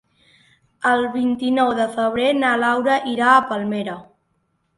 [0.91, 4.01] El vint-i-nou de febrer na Laura irà a Palmera.